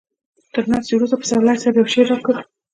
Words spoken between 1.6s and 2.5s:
صاحب يو شعر راکړ.